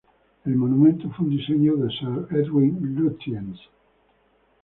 [0.45, 3.59] El monumento fue un diseño de Sir Edwin Lutyens.